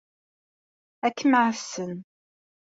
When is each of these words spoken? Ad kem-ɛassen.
Ad 1.05 1.13
kem-ɛassen. 1.17 1.93